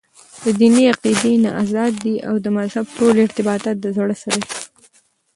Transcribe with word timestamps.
دديني 0.45 0.83
عقيدي 0.89 1.37
نه 1.43 1.49
ازاد 1.63 1.93
دي 2.03 2.15
او 2.27 2.33
دمذهب 2.45 2.85
ټول 2.97 3.15
ارتباط 3.25 3.63
دزړه 3.83 4.15
سره 4.23 4.37
دى. 4.47 4.55